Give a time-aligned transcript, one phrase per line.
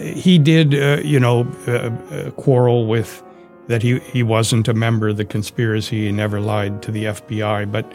[0.00, 3.22] He did, uh, you know, uh, uh, quarrel with
[3.66, 6.06] that he, he wasn't a member of the conspiracy.
[6.06, 7.90] He never lied to the FBI, but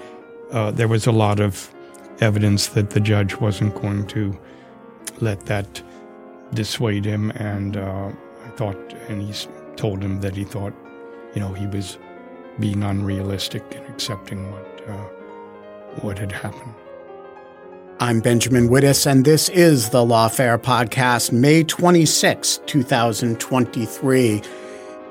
[0.52, 1.73] uh, there was a lot of
[2.22, 4.38] evidence that the judge wasn't going to
[5.22, 5.81] let that
[6.53, 7.31] dissuade him.
[7.31, 8.11] And uh,
[8.45, 9.33] I thought, and he
[9.75, 10.73] told him that he thought,
[11.36, 11.97] you know, he was
[12.59, 15.09] being unrealistic in accepting what uh,
[16.02, 16.73] what had happened.
[18.02, 24.42] I'm Benjamin Wittes, and this is the Lawfare Podcast, May 26, 2023.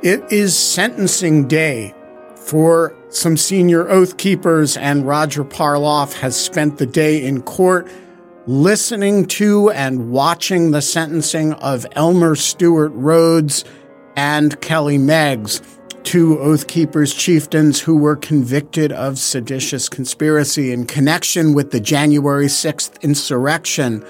[0.03, 1.95] It is sentencing day
[2.35, 7.91] for some senior oath keepers, and Roger Parloff has spent the day in court
[8.47, 13.67] listening to and watching the sentencing of Elmer Stewart Rhodes
[14.17, 15.61] and Kelly Meggs
[16.09, 22.47] two Oath Keepers chieftains who were convicted of seditious conspiracy in connection with the January
[22.47, 24.03] 6th insurrection.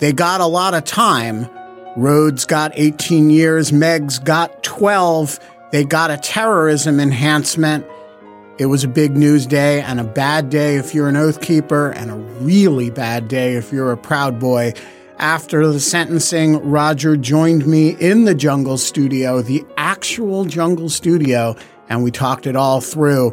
[0.00, 1.48] They got a lot of time.
[1.96, 5.38] Rhodes got 18 years, Meggs got 12.
[5.70, 7.86] They got a terrorism enhancement.
[8.58, 11.90] It was a big news day and a bad day if you're an Oath Keeper,
[11.90, 14.72] and a really bad day if you're a Proud Boy.
[15.18, 21.56] After the sentencing, Roger joined me in the Jungle Studio, the actual Jungle Studio,
[21.88, 23.30] and we talked it all through.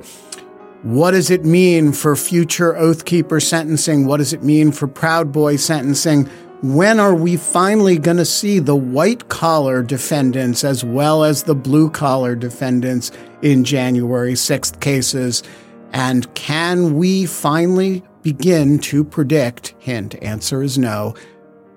[0.84, 4.06] What does it mean for future Oathkeeper sentencing?
[4.06, 6.28] What does it mean for Proud Boy sentencing?
[6.62, 11.56] When are we finally going to see the white collar defendants as well as the
[11.56, 13.12] blue collar defendants
[13.42, 15.44] in January 6th cases?
[15.92, 19.76] And can we finally begin to predict?
[19.80, 21.14] Hint, answer is no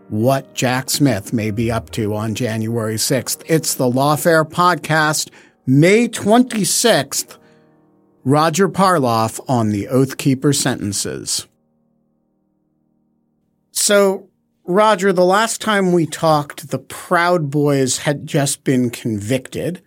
[0.09, 3.43] what Jack Smith may be up to on January 6th.
[3.47, 5.31] It's the Lawfare Podcast,
[5.67, 7.39] May 26th.
[8.27, 11.47] Roger Parloff on the Oathkeeper sentences.
[13.71, 14.31] So,
[14.65, 19.81] Roger, the last time we talked, the Proud Boys had just been convicted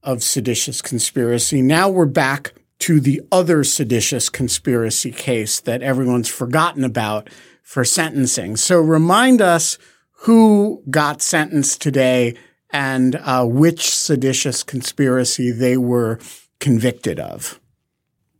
[0.00, 1.60] of seditious conspiracy.
[1.60, 7.28] Now we're back to the other seditious conspiracy case that everyone's forgotten about
[7.62, 8.56] for sentencing.
[8.56, 9.78] So remind us
[10.22, 12.36] who got sentenced today
[12.70, 16.18] and uh, which seditious conspiracy they were
[16.58, 17.60] convicted of.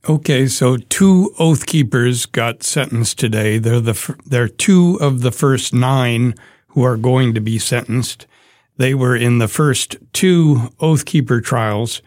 [0.09, 3.59] Okay, so two oath keepers got sentenced today.
[3.59, 6.35] They're the they're two of the first nine
[6.69, 8.27] who are going to be sentenced.
[8.79, 12.03] They were in the first two oath keeper trials.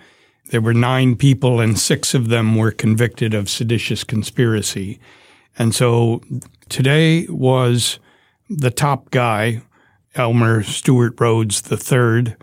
[0.50, 5.00] There were nine people, and six of them were convicted of seditious conspiracy.
[5.58, 6.22] And so
[6.70, 8.00] today was
[8.50, 9.62] the top guy,
[10.16, 12.36] Elmer Stewart Rhodes III,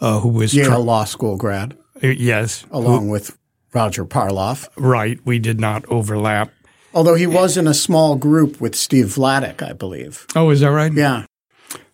[0.00, 1.76] uh, who was Yale tra- Law School grad.
[2.02, 3.36] Uh, yes, along who, with
[3.72, 4.68] Roger Parloff.
[4.76, 6.52] Right, we did not overlap.
[6.92, 10.26] Although he was in a small group with Steve Vladeck, I believe.
[10.34, 10.92] Oh, is that right?
[10.92, 11.26] Yeah.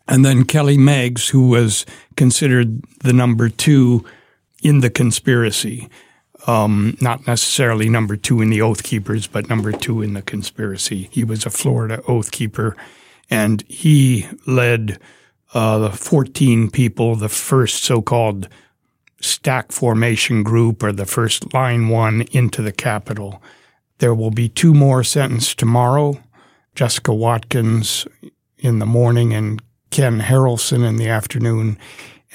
[0.09, 1.85] And then Kelly Meggs, who was
[2.17, 4.05] considered the number two
[4.63, 5.89] in the conspiracy
[6.47, 11.09] um, not necessarily number two in the Oath Keepers, but number two in the conspiracy.
[11.11, 12.77] He was a Florida Oath Keeper,
[13.29, 15.01] and he led
[15.55, 18.49] uh, the 14 people, the first so-called
[19.21, 23.43] stack formation group or the first line one into the Capitol.
[23.99, 26.21] There will be two more sentenced tomorrow.
[26.75, 28.07] Jessica Watkins
[28.59, 31.79] in the morning and Ken Harrelson in the afternoon.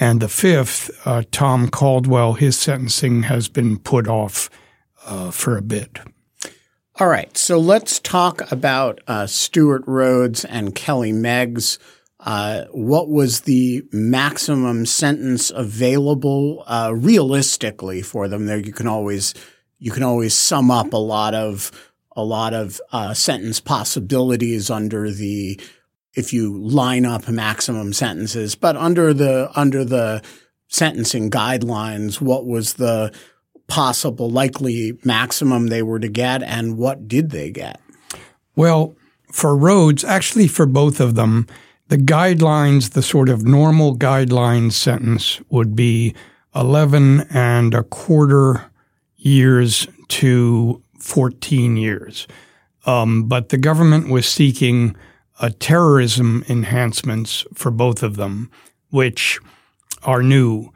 [0.00, 4.50] And the fifth, uh, Tom Caldwell, his sentencing has been put off
[5.06, 5.98] uh, for a bit.
[6.98, 7.36] All right.
[7.36, 11.78] So let's talk about uh, Stewart Rhodes and Kelly Meggs.
[12.20, 18.46] Uh, what was the maximum sentence available uh, realistically for them?
[18.46, 19.34] There, you can always
[19.78, 21.72] you can always sum up a lot of
[22.14, 25.58] a lot of uh, sentence possibilities under the
[26.14, 30.22] if you line up maximum sentences, but under the under the
[30.68, 33.12] sentencing guidelines, what was the
[33.66, 37.80] possible likely maximum they were to get, and what did they get?
[38.54, 38.94] Well,
[39.30, 41.46] for Rhodes, actually for both of them,
[41.88, 46.14] the guidelines, the sort of normal guideline sentence would be
[46.54, 48.70] 11 and a quarter
[49.16, 52.26] years to 14 years.
[52.84, 54.96] Um, but the government was seeking
[55.50, 58.50] terrorism enhancements for both of them,
[58.90, 59.40] which
[60.04, 60.72] are new.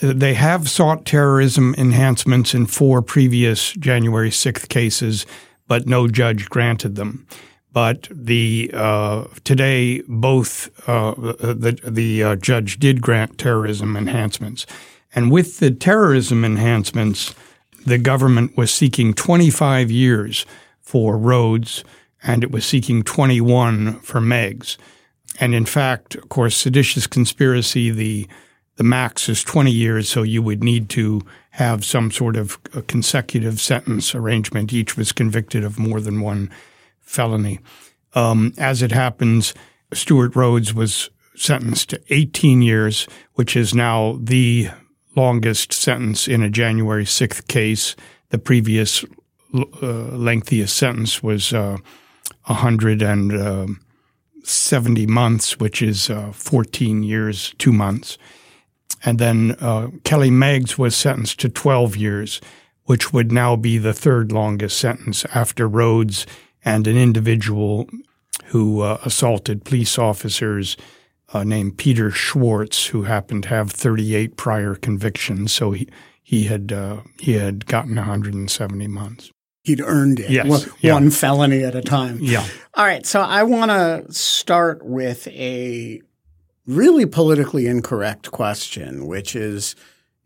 [0.00, 5.26] They have sought terrorism enhancements in four previous January 6th cases,
[5.66, 7.26] but no judge granted them.
[7.72, 14.64] But the uh, today both uh, the the uh, judge did grant terrorism enhancements,
[15.14, 17.34] and with the terrorism enhancements,
[17.84, 20.46] the government was seeking 25 years
[20.80, 21.84] for Rhodes,
[22.26, 24.76] and it was seeking 21 for Meggs.
[25.38, 28.28] And in fact, of course, seditious conspiracy the
[28.76, 33.58] the max is 20 years, so you would need to have some sort of consecutive
[33.58, 34.70] sentence arrangement.
[34.70, 36.50] Each was convicted of more than one
[37.00, 37.60] felony.
[38.14, 39.54] Um, as it happens,
[39.94, 44.68] Stewart Rhodes was sentenced to 18 years, which is now the
[45.14, 47.96] longest sentence in a January 6th case.
[48.28, 49.04] The previous
[49.54, 51.78] uh, lengthiest sentence was uh,
[52.46, 58.18] 170 um, months, which is uh, 14 years, two months.
[59.04, 62.40] And then uh, Kelly Meggs was sentenced to 12 years,
[62.84, 66.26] which would now be the third longest sentence after Rhodes
[66.64, 67.88] and an individual
[68.46, 70.76] who uh, assaulted police officers
[71.32, 75.52] uh, named Peter Schwartz, who happened to have 38 prior convictions.
[75.52, 75.88] So he
[76.22, 79.30] he had uh, he had gotten 170 months.
[79.66, 80.30] He'd earned it.
[80.30, 80.46] Yes.
[80.46, 80.92] One, yeah.
[80.92, 82.18] one felony at a time.
[82.20, 82.46] Yeah.
[82.74, 83.04] All right.
[83.04, 86.00] So I want to start with a
[86.66, 89.74] really politically incorrect question, which is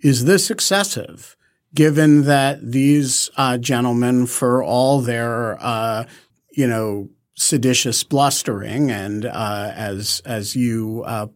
[0.00, 1.37] Is this excessive?
[1.75, 6.04] Given that these uh, gentlemen, for all their, uh,
[6.52, 11.28] you know, seditious blustering and, uh, as as you uh,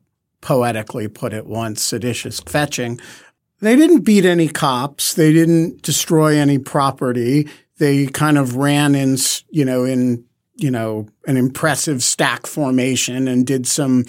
[0.42, 3.00] poetically put it once, seditious fetching,
[3.60, 5.14] they didn't beat any cops.
[5.14, 7.48] They didn't destroy any property.
[7.79, 9.17] They kind of ran in,
[9.50, 10.25] you know, in
[10.56, 14.05] you know, an impressive stack formation and did some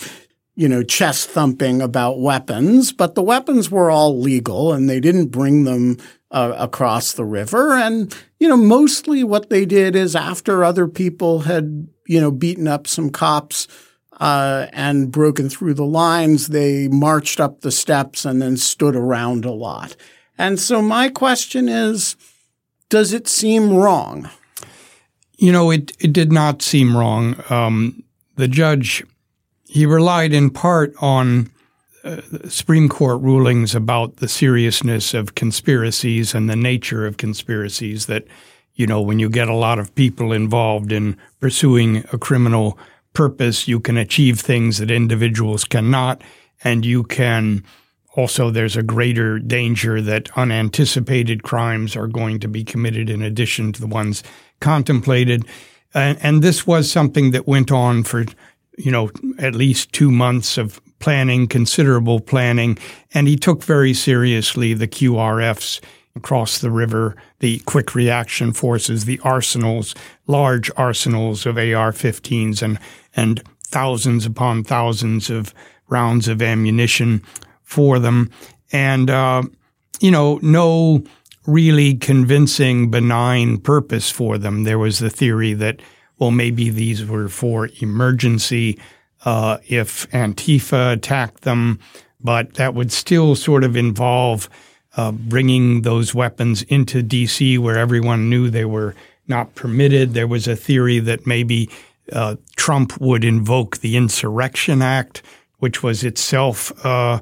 [0.55, 5.27] you know, chest thumping about weapons, but the weapons were all legal and they didn't
[5.27, 5.97] bring them
[6.31, 7.73] uh, across the river.
[7.73, 12.67] And, you know, mostly what they did is after other people had, you know, beaten
[12.67, 13.67] up some cops,
[14.21, 19.43] uh, and broken through the lines, they marched up the steps and then stood around
[19.43, 19.97] a lot.
[20.37, 22.15] And so my question is,
[22.89, 24.29] does it seem wrong?
[25.37, 27.35] You know, it, it did not seem wrong.
[27.49, 28.03] Um,
[28.35, 29.03] the judge
[29.65, 31.51] he relied in part on
[32.03, 38.25] uh, Supreme Court rulings about the seriousness of conspiracies and the nature of conspiracies that,
[38.75, 42.77] you know, when you get a lot of people involved in pursuing a criminal
[43.13, 46.21] purpose, you can achieve things that individuals cannot.
[46.63, 47.63] And you can
[48.15, 53.73] also, there's a greater danger that unanticipated crimes are going to be committed in addition
[53.73, 54.23] to the ones
[54.61, 55.45] contemplated.
[55.93, 58.25] And, and this was something that went on for
[58.77, 62.77] you know, at least two months of planning, considerable planning,
[63.13, 65.81] and he took very seriously the QRFs
[66.15, 69.93] across the river, the quick reaction forces, the arsenals,
[70.27, 72.79] large arsenals of AR-15s and
[73.15, 75.53] and thousands upon thousands of
[75.87, 77.21] rounds of ammunition
[77.65, 78.31] for them,
[78.71, 79.43] and uh,
[79.99, 81.03] you know, no
[81.45, 84.63] really convincing benign purpose for them.
[84.63, 85.81] There was the theory that
[86.17, 88.79] well, maybe these were for emergency
[89.25, 91.79] uh, if Antifa attacked them,
[92.21, 94.49] but that would still sort of involve
[94.95, 97.57] uh, bringing those weapons into D.C.
[97.57, 98.95] where everyone knew they were
[99.27, 100.13] not permitted.
[100.13, 101.69] There was a theory that maybe
[102.13, 105.21] uh, Trump would invoke the Insurrection Act,
[105.59, 107.19] which was itself uh,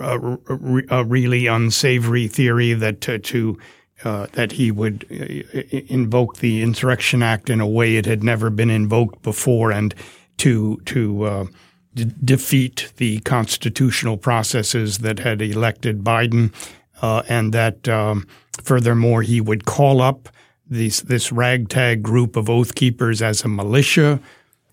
[0.00, 3.58] a, really unsavory theory that to, to
[4.04, 8.50] uh, that he would uh, invoke the Insurrection Act in a way it had never
[8.50, 9.94] been invoked before, and
[10.38, 11.46] to to uh,
[11.94, 16.52] d- defeat the constitutional processes that had elected Biden,
[17.00, 18.26] uh, and that um,
[18.62, 20.28] furthermore he would call up
[20.68, 24.20] these, this ragtag group of oath keepers as a militia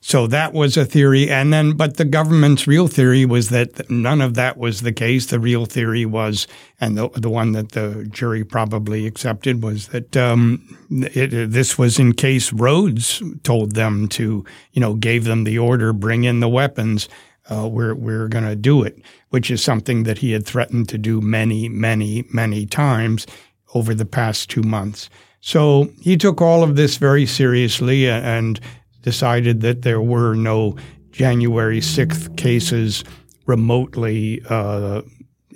[0.05, 1.29] So that was a theory.
[1.29, 5.27] And then, but the government's real theory was that none of that was the case.
[5.27, 6.45] The real theory was,
[6.81, 11.99] and the, the one that the jury probably accepted was that um, it, this was
[11.99, 14.43] in case Rhodes told them to,
[14.73, 17.07] you know, gave them the order, bring in the weapons.
[17.49, 20.97] Uh, we're we're going to do it, which is something that he had threatened to
[20.97, 23.25] do many, many, many times
[23.73, 25.09] over the past two months.
[25.39, 28.59] So he took all of this very seriously and
[29.03, 30.75] decided that there were no
[31.11, 33.03] January 6th cases
[33.45, 35.01] remotely uh,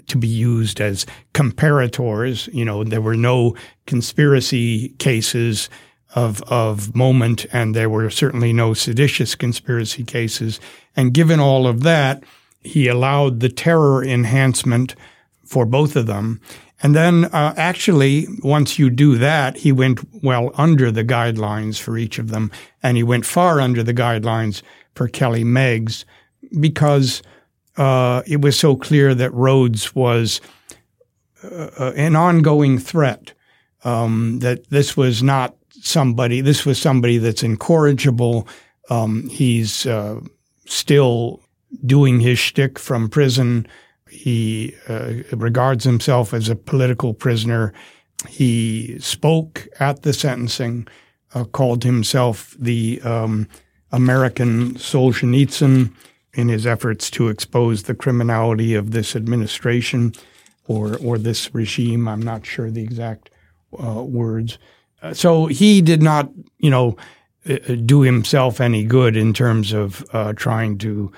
[0.08, 2.54] to be used as comparators.
[2.54, 5.70] You know, there were no conspiracy cases
[6.16, 10.60] of of moment, and there were certainly no seditious conspiracy cases.
[10.96, 12.24] And given all of that,
[12.62, 14.96] he allowed the terror enhancement
[15.46, 16.42] for both of them.
[16.82, 21.98] And then uh, actually, once you do that, he went well under the guidelines for
[21.98, 22.52] each of them.
[22.84, 24.62] And he went far under the guidelines
[24.94, 26.06] for Kelly Meggs
[26.60, 27.24] because
[27.78, 30.40] uh, it was so clear that Rhodes was
[31.44, 33.34] uh, uh, an ongoing threat,
[33.84, 38.48] um, that this was not somebody, this was somebody that's incorrigible.
[38.90, 40.20] Um, he's uh,
[40.66, 41.42] still
[41.86, 43.68] doing his shtick from prison
[44.10, 47.74] he uh, regards himself as a political prisoner.
[48.28, 50.88] He spoke at the sentencing,
[51.34, 53.48] uh, called himself the um,
[53.92, 55.94] American Solzhenitsyn
[56.34, 60.14] in his efforts to expose the criminality of this administration
[60.68, 62.08] or or this regime.
[62.08, 63.30] I'm not sure the exact
[63.78, 64.58] uh, words.
[65.02, 66.98] Uh, so he did not, you know,
[67.48, 71.18] uh, do himself any good in terms of uh, trying to uh,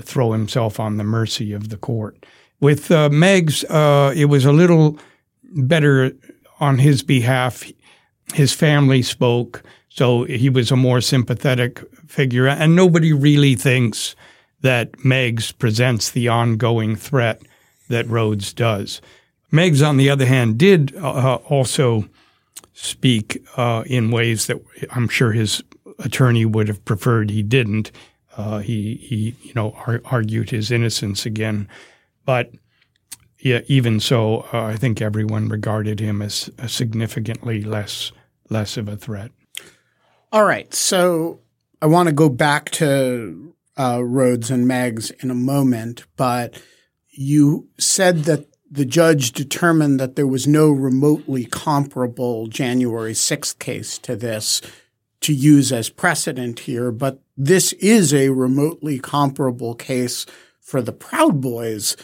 [0.00, 2.24] throw himself on the mercy of the court.
[2.60, 4.98] With uh, Meggs, uh, it was a little
[5.42, 6.12] better
[6.60, 7.64] on his behalf.
[8.32, 14.16] His family spoke, so he was a more sympathetic figure, and nobody really thinks
[14.62, 17.42] that Meggs presents the ongoing threat
[17.88, 19.02] that Rhodes does.
[19.50, 22.08] Meggs, on the other hand, did uh, also
[22.72, 24.60] speak uh, in ways that
[24.90, 25.62] I'm sure his
[25.98, 27.92] attorney would have preferred he didn't.
[28.36, 31.68] Uh, he, he, you know, ar- argued his innocence again,
[32.24, 32.50] but
[33.38, 38.10] yeah, even so, uh, I think everyone regarded him as significantly less
[38.50, 39.30] less of a threat.
[40.32, 41.40] All right, so
[41.80, 46.60] I want to go back to uh, Rhodes and Meggs in a moment, but
[47.10, 53.98] you said that the judge determined that there was no remotely comparable January 6th case
[53.98, 54.60] to this
[55.24, 60.26] to use as precedent here, but this is a remotely comparable case
[60.60, 61.96] for the Proud Boys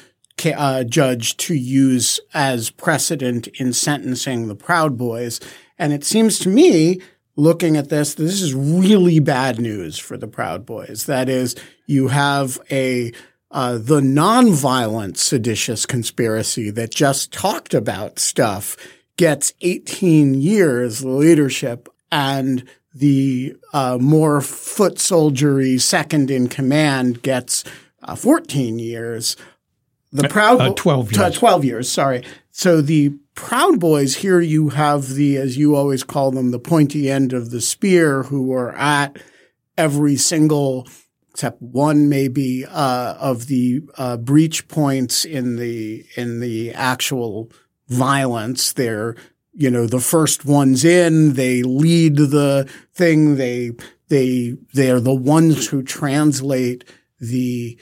[0.44, 5.40] uh, judge to use as precedent in sentencing the Proud Boys.
[5.78, 7.00] And it seems to me,
[7.36, 11.06] looking at this, this is really bad news for the Proud Boys.
[11.06, 13.12] That is, you have a
[13.52, 18.76] uh, the nonviolent seditious conspiracy that just talked about stuff
[19.16, 27.64] gets 18 years leadership and the uh, more foot soldiery second in command gets
[28.02, 29.36] uh, 14 years.
[30.12, 31.38] The Proud uh, 12 years.
[31.38, 32.24] 12 years, sorry.
[32.50, 37.10] So the Proud Boys here you have the as you always call them the pointy
[37.10, 39.16] end of the spear who are at
[39.78, 40.86] every single
[41.30, 47.50] except one maybe uh, of the uh, breach points in the in the actual
[47.88, 48.72] violence.
[48.72, 49.14] They're
[49.60, 53.36] you know, the first ones in, they lead the thing.
[53.36, 53.72] They,
[54.08, 56.82] they, they're the ones who translate
[57.20, 57.78] the,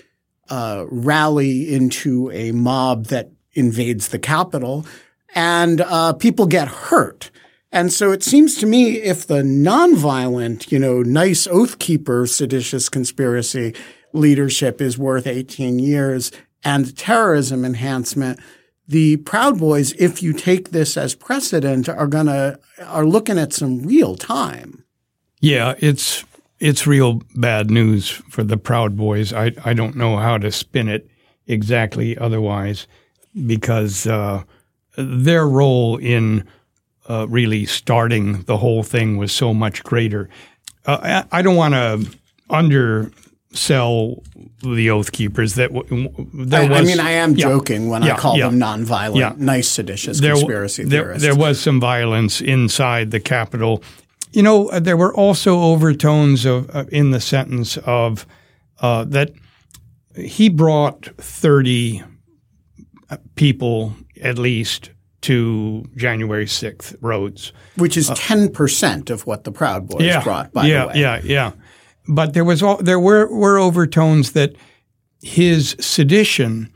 [0.51, 4.85] uh, rally into a mob that invades the Capitol
[5.37, 7.31] and, uh, people get hurt.
[7.71, 12.89] And so it seems to me if the nonviolent, you know, nice oath keeper seditious
[12.89, 13.73] conspiracy
[14.13, 16.33] leadership is worth 18 years
[16.65, 18.41] and terrorism enhancement,
[18.89, 23.83] the Proud Boys, if you take this as precedent, are gonna are looking at some
[23.83, 24.85] real time.
[25.41, 26.25] Yeah, it's
[26.59, 29.33] it's real bad news for the Proud Boys.
[29.33, 31.09] I I don't know how to spin it
[31.47, 32.87] exactly otherwise,
[33.47, 34.43] because uh,
[34.97, 36.49] their role in
[37.09, 40.29] uh, really starting the whole thing was so much greater.
[40.87, 42.17] Uh, I, I don't want to
[43.51, 44.23] undersell
[44.63, 45.55] the Oath Keepers.
[45.55, 45.71] That
[46.33, 48.59] there I, was, I mean, I am yeah, joking when yeah, I call yeah, them
[48.59, 51.23] nonviolent, nice seditious there, conspiracy there, theorists.
[51.23, 53.83] There was some violence inside the Capitol.
[54.33, 58.27] You know, uh, there were also overtones of uh, in the sentence of
[58.81, 59.33] uh, that
[60.15, 62.03] he brought thirty
[63.11, 64.91] uh, people at least
[65.21, 67.53] to January 6th Rhodes.
[67.77, 70.95] Which is 10% uh, of what the Proud Boys yeah, brought, by yeah, the way.
[70.95, 71.53] Yeah, yeah,
[72.09, 74.57] but there was all, there were were overtones that
[75.23, 76.73] his sedition,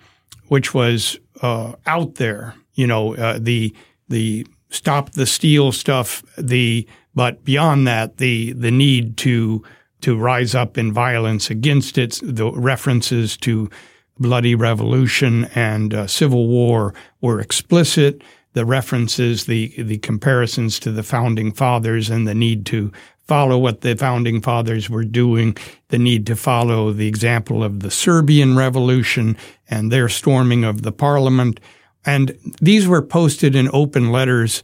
[0.48, 3.74] which was uh, out there, you know, uh, the
[4.08, 9.64] the stop the steal stuff, the but beyond that, the the need to
[10.02, 13.70] to rise up in violence against it, the references to
[14.18, 18.22] bloody revolution and uh, civil war were explicit.
[18.54, 22.92] The references, the the comparisons to the founding fathers, and the need to
[23.26, 25.57] follow what the founding fathers were doing,
[25.88, 29.37] the need to follow the example of the Serbian Revolution
[29.69, 31.61] and their storming of the parliament.
[32.05, 34.62] And these were posted in open letters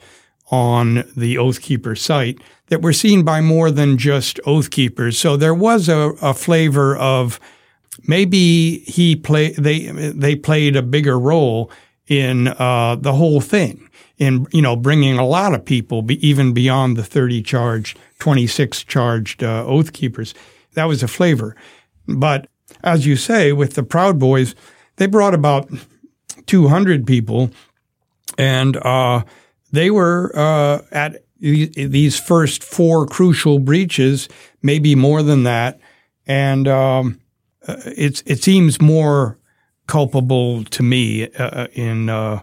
[0.51, 5.17] on the Oathkeeper site that were seen by more than just Oathkeepers.
[5.17, 7.39] So there was a, a flavor of
[8.07, 11.71] maybe he play they they played a bigger role
[12.07, 13.88] in uh, the whole thing
[14.19, 18.85] in you know bringing a lot of people be, even beyond the 30 charged 26
[18.85, 20.35] charged uh, oath keepers.
[20.75, 21.57] That was a flavor.
[22.07, 22.49] But
[22.83, 24.55] as you say with the proud boys
[24.97, 25.71] they brought about
[26.47, 27.51] 200 people
[28.37, 29.25] and uh,
[29.73, 34.29] they were uh, at these first four crucial breaches
[34.63, 35.81] maybe more than that.
[36.27, 37.21] And um,
[37.67, 39.39] uh, it's it seems more
[39.87, 42.43] culpable to me uh, in uh,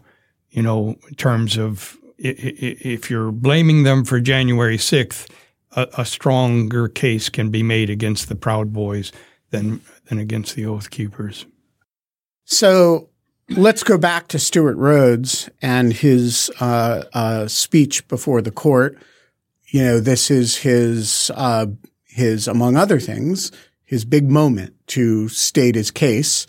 [0.55, 5.29] you know in terms of if you're blaming them for January 6th,
[5.73, 9.11] a, stronger case can be made against the Proud Boys
[9.49, 11.45] than than against the Oath Keepers.
[12.45, 13.09] So
[13.49, 18.97] let's go back to Stewart Rhodes and his uh, uh, speech before the court.
[19.67, 21.67] You know, this is his uh,
[22.05, 23.51] his among other things
[23.85, 26.47] his big moment to state his case.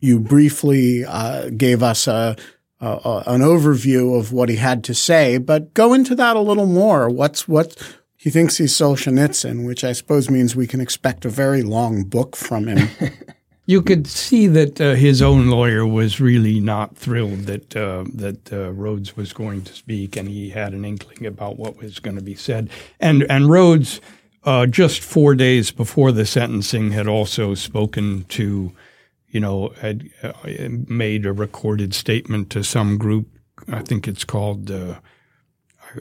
[0.00, 2.36] You briefly uh, gave us a,
[2.84, 6.66] a, an overview of what he had to say, but go into that a little
[6.66, 7.08] more.
[7.08, 7.76] What's what
[8.16, 12.36] he thinks he's Solzhenitsyn, which I suppose means we can expect a very long book
[12.36, 12.88] from him.
[13.66, 18.52] you could see that uh, his own lawyer was really not thrilled that uh, that
[18.52, 22.16] uh, Rhodes was going to speak, and he had an inkling about what was going
[22.16, 22.70] to be said.
[23.00, 24.00] And and Rhodes
[24.44, 28.72] uh, just four days before the sentencing, had also spoken to,
[29.34, 30.32] you know, had uh,
[30.86, 33.26] made a recorded statement to some group.
[33.66, 35.00] I think it's called uh,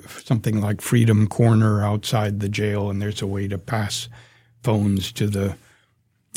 [0.08, 4.08] something like Freedom Corner outside the jail, and there's a way to pass
[4.62, 5.56] phones to the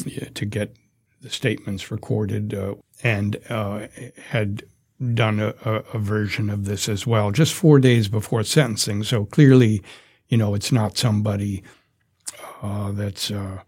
[0.07, 0.75] yeah, to get
[1.21, 3.89] the statements recorded, uh, and uh,
[4.31, 4.63] had
[5.13, 5.49] done a,
[5.93, 9.05] a, version of this as well, just four days before sentencing.
[9.05, 9.83] So clearly,
[10.29, 11.63] you know, it's not somebody
[12.63, 13.61] uh, that's uh,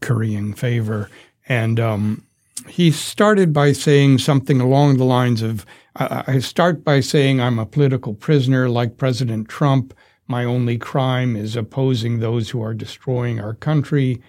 [0.00, 1.08] currying favor.
[1.48, 2.26] And um,
[2.68, 7.66] he started by saying something along the lines of I start by saying I'm a
[7.66, 9.92] political prisoner like President Trump.
[10.26, 14.22] My only crime is opposing those who are destroying our country,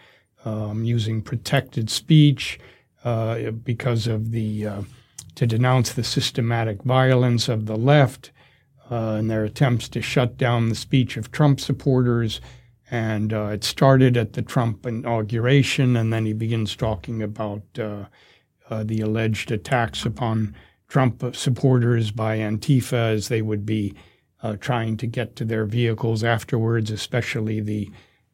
[0.43, 2.59] um, using protected speech
[3.05, 4.81] uh, because of the uh,
[5.35, 8.31] to denounce the systematic violence of the left
[8.91, 12.41] uh, and their attempts to shut down the speech of Trump supporters
[12.93, 18.05] and uh, it started at the Trump inauguration, and then he begins talking about uh,
[18.69, 20.55] uh, the alleged attacks upon
[20.87, 23.95] Trump supporters by Antifa as they would be
[24.43, 27.89] uh, trying to get to their vehicles afterwards, especially the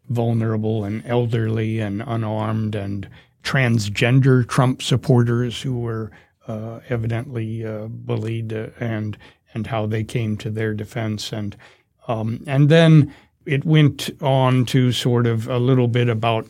[0.10, 3.08] vulnerable and elderly and unarmed and
[3.43, 6.12] transgender Trump supporters who were
[6.50, 9.17] uh, evidently uh, bullied and
[9.54, 11.32] and how they came to their defense.
[11.32, 11.56] And
[12.10, 13.13] um, and then
[13.49, 16.47] it went on to sort of a little bit about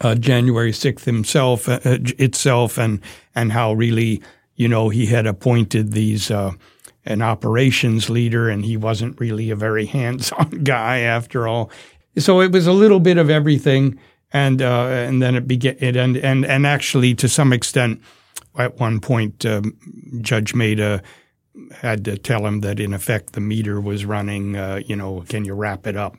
[0.00, 3.00] uh, January 6th himself, uh, uh, itself, and
[3.34, 4.20] and how really,
[4.56, 6.52] you know, he had appointed these uh,
[7.04, 11.70] an operations leader, and he wasn't really a very hands-on guy after all.
[12.18, 13.98] So it was a little bit of everything,
[14.32, 15.76] and uh, and then it began.
[15.78, 18.02] It and and and actually, to some extent,
[18.58, 19.76] at one point, um,
[20.20, 21.00] Judge made a
[21.72, 24.56] had to tell him that in effect the meter was running.
[24.56, 26.16] Uh, you know, can you wrap it up?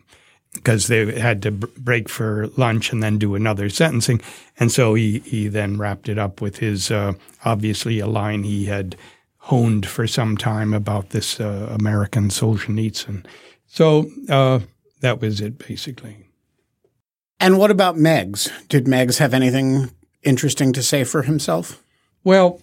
[0.53, 4.19] Because they had to b- break for lunch and then do another sentencing,
[4.59, 7.13] and so he he then wrapped it up with his uh,
[7.45, 8.95] obviously a line he had
[9.37, 13.25] honed for some time about this uh, American Solzhenitsyn.
[13.67, 14.59] So uh,
[15.01, 16.17] that was it basically.
[17.39, 18.51] And what about Meggs?
[18.67, 19.91] Did Meggs have anything
[20.23, 21.81] interesting to say for himself?
[22.23, 22.61] Well,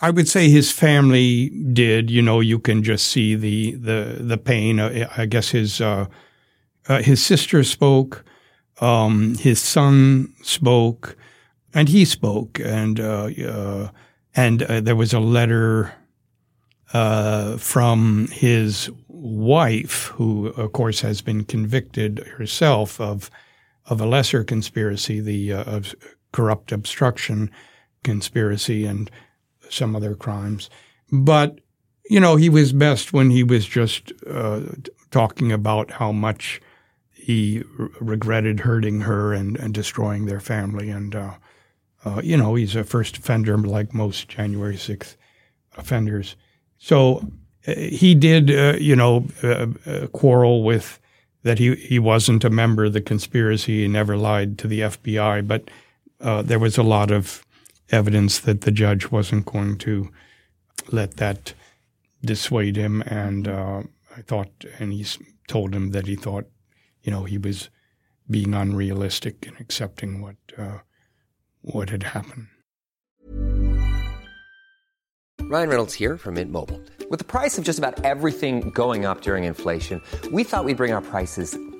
[0.00, 2.10] I would say his family did.
[2.10, 4.78] You know, you can just see the the the pain.
[4.78, 6.06] Uh, I guess his uh,
[6.88, 8.24] uh, his sister spoke,
[8.80, 11.16] um, his son spoke,
[11.74, 13.90] and he spoke, and uh, uh,
[14.34, 15.94] and uh, there was a letter
[17.58, 23.30] from his wife, who of course has been convicted herself of
[23.86, 25.96] of a lesser conspiracy, the
[26.32, 27.50] corrupt obstruction
[28.04, 29.10] conspiracy and
[29.70, 30.70] some other crimes.
[31.10, 31.60] But,
[32.08, 34.60] you know, he was best when he was just uh,
[35.10, 36.60] talking about how much
[37.10, 40.90] he r- regretted hurting her and, and destroying their family.
[40.90, 41.34] And, uh,
[42.04, 45.16] uh, you know, he's a first offender like most January 6th
[45.76, 46.36] offenders.
[46.78, 47.30] So
[47.66, 51.00] uh, he did, uh, you know, uh, quarrel with
[51.42, 53.82] that he, he wasn't a member of the conspiracy.
[53.82, 55.46] He never lied to the FBI.
[55.46, 55.70] But
[56.44, 57.44] there was a lot of
[57.90, 60.10] evidence that the judge wasn't going to
[60.90, 61.54] let that
[62.24, 63.02] dissuade him.
[63.02, 65.06] And I thought, and he
[65.46, 66.46] told him that he thought,
[67.02, 67.70] you know, he was
[68.30, 70.78] being unrealistic and accepting what uh,
[71.62, 72.48] what had happened.
[75.42, 76.80] Ryan Reynolds here from Mint Mobile.
[77.10, 80.92] With the price of just about everything going up during inflation, we thought we'd bring
[80.92, 81.56] our prices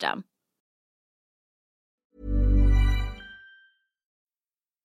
[0.00, 0.24] system.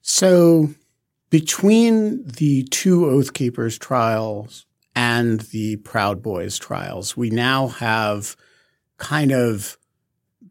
[0.01, 0.69] So,
[1.29, 8.35] between the two Oath Keepers trials and the Proud Boys trials, we now have
[8.97, 9.77] kind of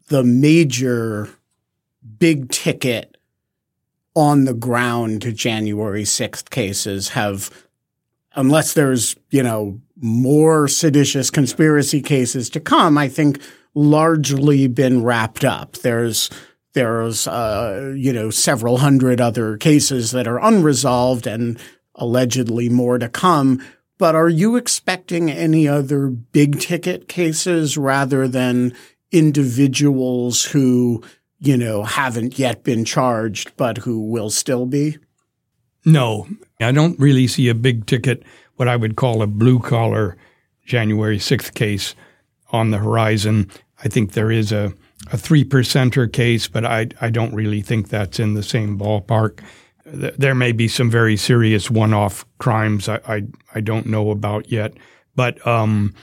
[0.09, 1.29] the major
[2.19, 3.17] big ticket
[4.13, 7.49] on the ground to January 6th cases have,
[8.35, 13.41] unless there's, you know, more seditious conspiracy cases to come, I think
[13.75, 15.73] largely been wrapped up.
[15.73, 16.29] There's
[16.73, 21.59] there's uh, you know several hundred other cases that are unresolved and
[21.95, 23.63] allegedly more to come.
[23.97, 28.73] But are you expecting any other big ticket cases rather than
[29.11, 31.03] individuals who
[31.39, 34.97] you know haven't yet been charged but who will still be?
[35.85, 36.27] No,
[36.59, 38.23] I don't really see a big ticket,
[38.55, 40.17] what I would call a blue collar
[40.65, 41.93] January 6th case
[42.51, 43.51] on the horizon.
[43.83, 44.73] I think there is a,
[45.11, 49.41] a three percenter case, but I, I don't really think that's in the same ballpark.
[49.85, 54.51] There may be some very serious one off crimes I, I, I, don't know about
[54.51, 54.73] yet.
[55.15, 55.93] But um,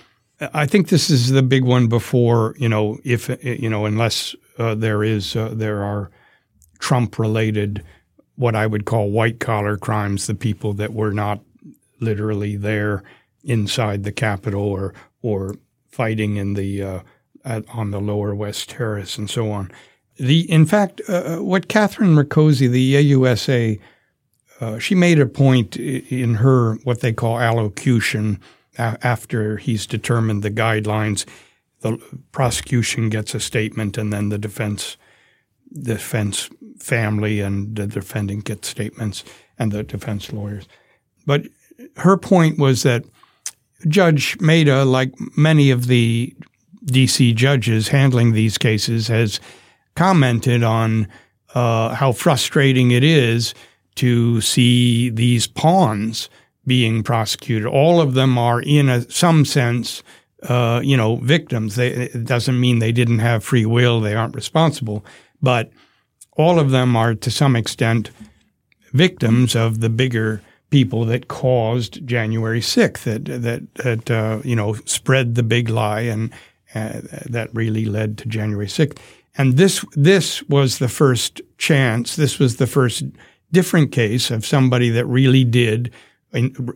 [0.41, 4.77] I think this is the big one before, you know, if, you know, unless uh,
[4.77, 6.11] there is, uh, there are
[6.79, 7.85] Trump related,
[8.37, 11.41] what I would call white collar crimes, the people that were not
[12.01, 13.03] literally there
[13.45, 15.57] inside the Capitol or, or
[15.91, 17.01] fighting in the uh,
[17.45, 19.71] at, on the lower West Terrace and so on.
[20.17, 23.81] The in fact, uh, uh what Kathryn Rakoczy, the AUSA,
[24.61, 28.41] uh, she made a point in her what they call allocution
[28.79, 31.25] after he's determined the guidelines.
[31.81, 31.99] The
[32.31, 34.97] prosecution gets a statement, and then the defense,
[35.73, 39.25] defense family, and the defendant get statements,
[39.59, 40.69] and the defense lawyers.
[41.27, 41.47] But
[41.97, 43.05] her point was that
[43.89, 46.35] Judge Mehta, like many of the
[46.87, 49.41] DC judges handling these cases has
[49.95, 51.09] commented on
[51.55, 53.55] uh, how frustrating it is
[53.97, 56.29] to see these pawns
[56.67, 57.67] being prosecuted.
[57.67, 60.03] All of them are, in a, some sense,
[60.45, 61.77] uh, you know, victims.
[61.77, 65.05] They, it doesn't mean they didn't have free will; they aren't responsible.
[65.41, 65.71] But
[66.37, 68.11] all of them are, to some extent,
[68.93, 70.41] victims of the bigger
[70.71, 76.03] people that caused January 6th, that that that uh, you know spread the big lie
[76.03, 76.33] and
[76.75, 78.99] uh, that really led to January 6th.
[79.37, 82.17] And this this was the first chance.
[82.17, 83.05] This was the first
[83.51, 85.93] different case of somebody that really did.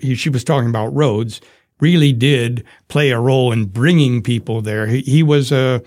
[0.00, 1.40] she was talking about Rhodes.
[1.80, 4.86] Really did play a role in bringing people there.
[4.86, 5.82] He, he was a,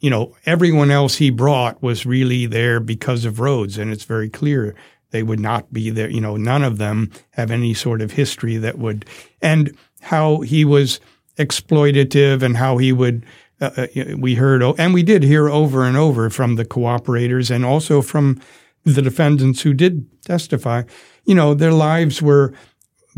[0.00, 4.30] you know, everyone else he brought was really there because of Rhodes, and it's very
[4.30, 4.74] clear
[5.10, 6.08] they would not be there.
[6.08, 9.04] You know, none of them have any sort of history that would,
[9.42, 11.00] and how he was
[11.38, 13.24] exploitative and how he would.
[13.60, 13.86] Uh, uh
[14.18, 18.40] we heard, and we did hear over and over from the cooperators and also from
[18.84, 20.82] the defendants who did testify.
[21.24, 22.54] You know, their lives were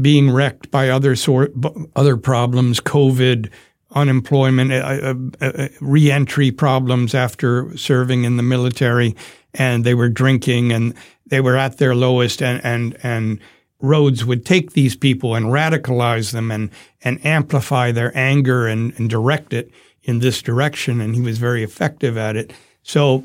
[0.00, 1.52] being wrecked by other sort,
[1.96, 3.50] other problems, COVID,
[3.92, 9.16] unemployment, uh, uh, uh, reentry problems after serving in the military,
[9.54, 10.94] and they were drinking and
[11.26, 13.40] they were at their lowest, and and and
[13.80, 16.70] Rhodes would take these people and radicalize them and
[17.04, 19.70] and amplify their anger and, and direct it
[20.08, 22.50] in this direction, and he was very effective at it.
[22.82, 23.24] So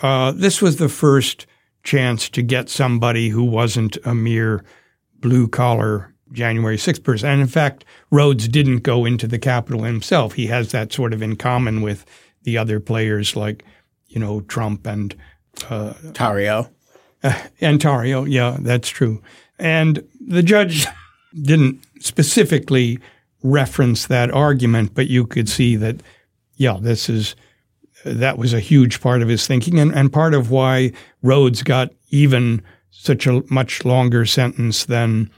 [0.00, 1.46] uh, this was the first
[1.82, 4.64] chance to get somebody who wasn't a mere
[5.20, 7.28] blue collar January 6th person.
[7.28, 10.32] And in fact, Rhodes didn't go into the Capitol himself.
[10.32, 12.06] He has that sort of in common with
[12.44, 13.62] the other players like,
[14.08, 15.14] you know, Trump and
[15.68, 16.70] uh, Tarrio.
[17.22, 19.22] Uh, and Tarrio, yeah, that's true.
[19.58, 20.86] And the judge
[21.34, 22.98] didn't specifically
[23.44, 26.02] reference that argument, but you could see that,
[26.56, 27.36] yeah, this is
[28.04, 31.90] that was a huge part of his thinking and, and part of why Rhodes got
[32.10, 35.30] even such a much longer sentence than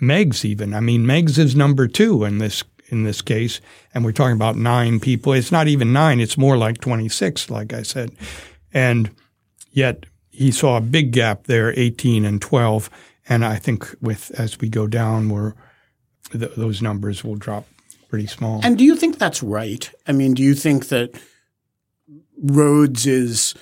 [0.00, 0.74] Meggs even.
[0.74, 3.60] I mean, Meggs is number two in this in this case,
[3.94, 5.32] and we're talking about nine people.
[5.32, 8.10] It's not even nine; it's more like twenty six, like I said,
[8.72, 9.10] and
[9.70, 12.90] yet he saw a big gap there, eighteen and twelve.
[13.28, 15.52] And I think with as we go down, we're
[16.32, 17.66] th- those numbers will drop
[18.08, 18.60] pretty small.
[18.62, 19.90] And do you think that's right?
[20.06, 21.10] I mean, do you think that
[22.42, 23.54] Rhodes is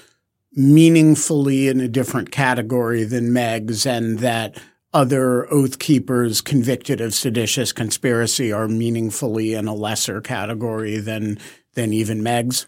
[0.53, 4.61] meaningfully in a different category than Meggs and that
[4.93, 11.39] other oath keepers convicted of seditious conspiracy are meaningfully in a lesser category than
[11.75, 12.67] than even Meggs?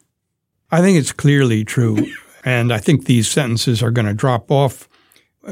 [0.70, 2.06] I think it's clearly true,
[2.44, 4.88] and I think these sentences are going to drop off.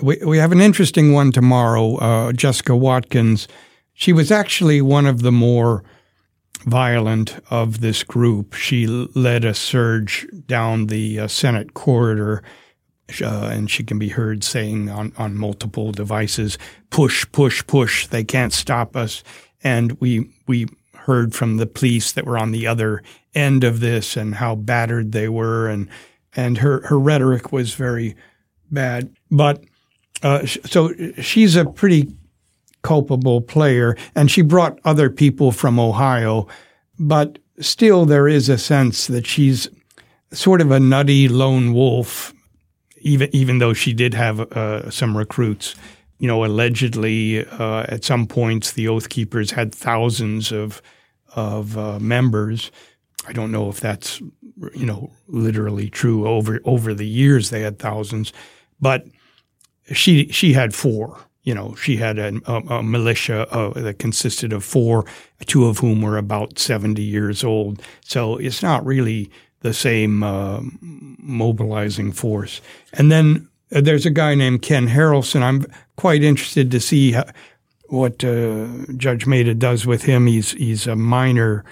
[0.02, 1.96] We, we have an interesting one tomorrow.
[1.96, 3.48] Uh, Jessica Watkins,
[3.98, 5.82] she was actually one of the more
[6.64, 8.54] violent of this group.
[8.54, 12.44] She led a surge down the uh, Senate corridor
[13.20, 16.58] uh, and she can be heard saying on, on multiple devices,
[16.90, 19.24] push, push, push, they can't stop us.
[19.64, 23.02] And we, we heard from the police that were on the other
[23.34, 25.66] end of this and how battered they were.
[25.66, 25.88] And,
[26.36, 28.14] and her, her rhetoric was very
[28.70, 29.12] bad.
[29.28, 29.64] But,
[30.22, 32.16] uh, so she's a pretty
[32.88, 36.46] culpable player and she brought other people from Ohio,
[36.98, 39.68] but still there is a sense that she's
[40.32, 42.32] sort of a nutty lone wolf
[43.00, 45.74] even even though she did have uh, some recruits.
[46.18, 50.80] You know, allegedly uh, at some points the Oath Keepers had thousands of
[51.36, 52.72] of uh, members.
[53.28, 54.20] I don't know if that's
[54.74, 56.26] you know literally true.
[56.26, 58.32] Over over the years they had thousands,
[58.80, 59.04] but
[59.92, 61.27] she she had four.
[61.48, 65.04] You know, she had a, a, a militia uh, that consisted of four,
[65.46, 67.82] two of whom were about seventy years old.
[68.04, 69.30] So it's not really
[69.60, 70.60] the same uh,
[71.18, 72.60] mobilizing force.
[72.92, 75.42] And then uh, there's a guy named Ken Harrelson.
[75.42, 75.64] I'm
[75.96, 77.24] quite interested to see how,
[77.88, 80.26] what uh, Judge Mehta does with him.
[80.26, 81.64] He's he's a minor.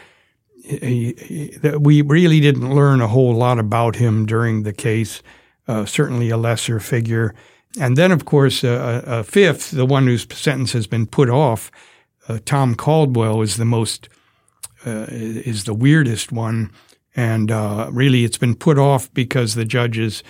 [0.64, 5.22] He, he, we really didn't learn a whole lot about him during the case.
[5.68, 7.34] Uh, certainly a lesser figure.
[7.78, 11.70] And then, of course, uh, a fifth, the one whose sentence has been put off,
[12.28, 14.08] uh, Tom Caldwell, is the most
[14.86, 16.70] is the weirdest one.
[17.14, 20.22] And uh, really, it's been put off because the judge is,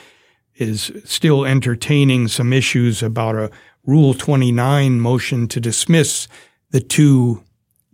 [0.54, 3.50] is still entertaining some issues about a
[3.84, 6.26] Rule 29 motion to dismiss
[6.70, 7.42] the two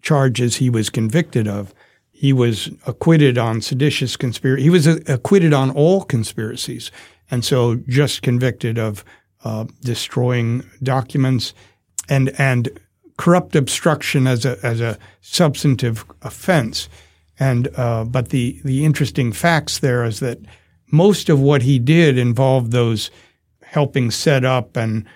[0.00, 1.74] charges he was convicted of.
[2.10, 4.62] He was acquitted on seditious conspiracy.
[4.62, 6.90] He was acquitted on all conspiracies,
[7.30, 9.04] and so just convicted of
[9.44, 11.54] uh, destroying documents
[12.08, 12.68] and and
[13.16, 16.88] corrupt obstruction as a as a substantive offense.
[17.38, 20.38] And uh, but the the interesting facts there is that
[20.90, 23.10] most of what he did involved those
[23.62, 25.06] helping set up and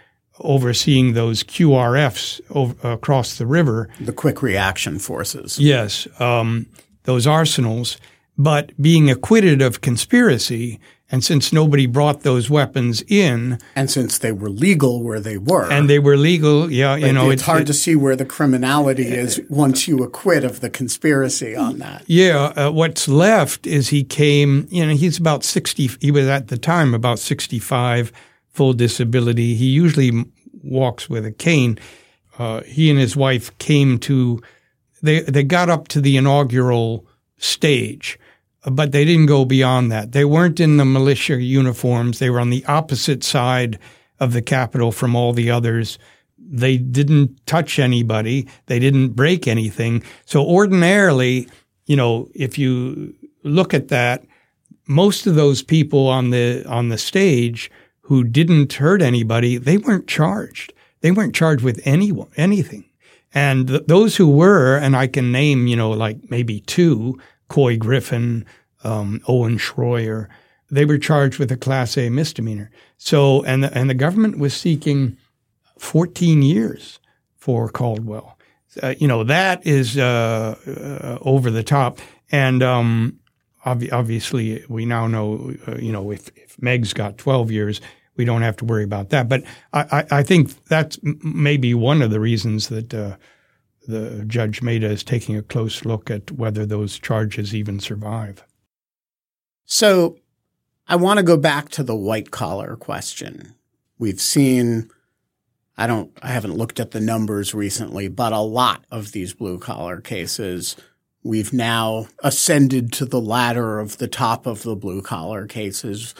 [0.41, 3.89] overseeing those QRFs over, across the river.
[4.01, 5.59] The quick reaction forces.
[5.59, 6.67] Yes, um,
[7.05, 7.99] those arsenals.
[8.39, 10.79] But being acquitted of conspiracy
[11.11, 15.71] and since nobody brought those weapons in, and since they were legal where they were,
[15.71, 19.07] and they were legal, yeah, you know, it's, hard it, to see where the criminality
[19.07, 22.03] is once you acquit of the conspiracy on that.
[22.07, 24.67] Yeah, uh, what's left is he came.
[24.71, 25.91] You know, he's about sixty.
[26.01, 28.11] He was at the time about sixty-five,
[28.49, 29.55] full disability.
[29.55, 30.25] He usually
[30.63, 31.79] walks with a cane.
[32.39, 34.43] Uh, he and his wife came to.
[35.03, 37.07] They they got up to the inaugural
[37.39, 38.19] stage
[38.71, 40.13] but they didn't go beyond that.
[40.13, 42.19] They weren't in the militia uniforms.
[42.19, 43.79] They were on the opposite side
[44.19, 45.99] of the Capitol from all the others.
[46.39, 48.49] They didn't touch anybody.
[48.67, 50.03] They didn't break anything.
[50.25, 51.49] So ordinarily,
[51.87, 54.25] you know, if you look at that,
[54.89, 57.71] most of those people on the on the stage
[58.03, 60.73] who didn't hurt anybody, they weren't charged.
[61.01, 62.85] They weren't charged with any anything.
[63.35, 67.79] And th- those who were, and I can name, you know, like maybe two, Couy
[67.79, 68.45] Griffin,
[68.85, 70.29] um, Owen Schroyer,
[70.71, 72.71] they were charged with a Class A misdemeanor.
[72.99, 75.17] So, and the, and the government was seeking
[75.79, 76.99] 14 years
[77.37, 78.39] for Caldwell.
[78.83, 81.99] Uh, you know, that is uh, uh, over the top.
[82.31, 83.21] And um,
[83.65, 87.81] ob- obviously, we now know, uh, you know, if, if Meggs got 12 years,
[88.17, 89.29] we don't have to worry about that.
[89.29, 89.81] But I,
[90.11, 93.17] I, I think that's maybe one of the reasons that uh,
[93.87, 98.45] the Judge Mehta is taking a close look at whether those charges even survive.
[99.65, 100.19] So
[100.87, 103.55] I want to go back to the white collar question.
[103.99, 104.91] We've seen,
[105.77, 109.59] I don't, I haven't looked at the numbers recently, but a lot of these blue
[109.59, 110.77] collar cases,
[111.25, 116.15] we've now ascended to the ladder of the top of the blue collar cases.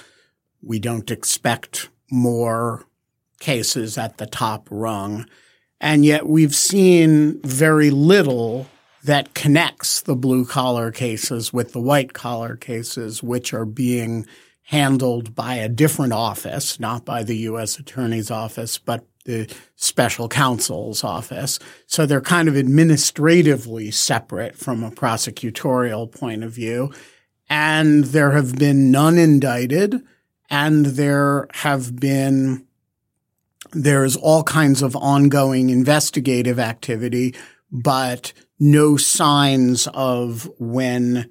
[0.61, 2.87] We don't expect more
[3.39, 5.27] cases at the top rung.
[5.81, 8.67] And yet we've seen very little
[9.05, 14.27] that connects the blue collar cases with the white collar cases, which are being
[14.65, 17.79] handled by a different office, not by the U.S.
[17.79, 21.59] Attorney's Office, but the special counsel's office.
[21.87, 26.93] So they're kind of administratively separate from a prosecutorial point of view.
[27.49, 30.03] And there have been none indicted
[30.49, 32.67] and there have been
[33.73, 37.35] there's all kinds of ongoing investigative activity,
[37.71, 41.31] but no signs of when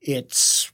[0.00, 0.72] it's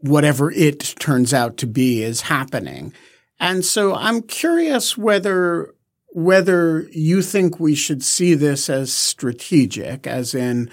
[0.00, 2.92] whatever it turns out to be is happening.
[3.38, 5.74] And so I'm curious whether
[6.12, 10.70] whether you think we should see this as strategic, as in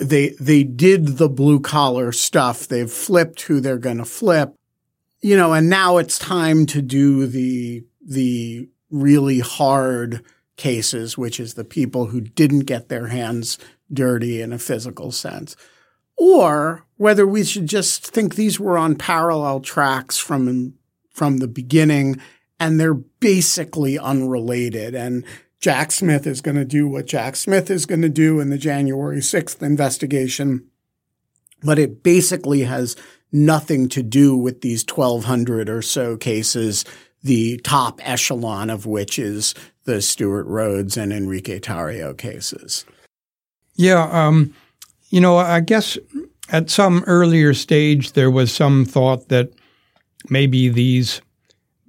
[0.00, 4.54] they they did the blue collar stuff, they've flipped who they're going to flip,
[5.20, 10.22] you know, and now it's time to do the the really hard
[10.56, 13.58] cases, which is the people who didn't get their hands
[13.92, 15.56] dirty in a physical sense,
[16.16, 20.74] or whether we should just think these were on parallel tracks from
[21.10, 22.20] from the beginning
[22.62, 24.94] and they're basically unrelated.
[24.94, 25.24] And
[25.58, 28.58] Jack Smith is going to do what Jack Smith is going to do in the
[28.58, 30.68] January 6th investigation.
[31.62, 32.96] But it basically has
[33.32, 36.84] nothing to do with these 1200 or so cases
[37.22, 39.54] the top echelon of which is
[39.84, 42.84] the Stewart Rhodes and Enrique Tarrio cases.
[43.74, 44.54] Yeah, um,
[45.10, 45.98] you know, I guess
[46.50, 49.50] at some earlier stage there was some thought that
[50.28, 51.20] maybe these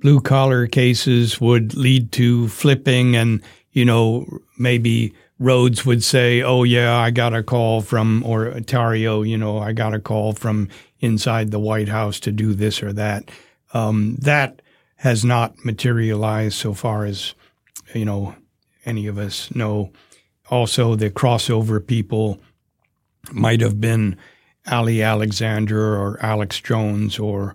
[0.02, 3.41] blue collar cases would lead to flipping and,
[3.72, 4.26] you know,
[4.58, 9.58] maybe Rhodes would say, "Oh yeah, I got a call from or Tarrio, you know,
[9.58, 10.69] I got a call from
[11.00, 13.30] inside the White House to do this or that."
[13.74, 14.62] Um, that
[15.04, 17.36] has not materialized so far as
[17.94, 18.34] you know
[18.86, 19.92] any of us know.
[20.50, 22.39] Also, the crossover people
[23.34, 24.16] might have been
[24.72, 27.54] Ali Alexander or Alex Jones or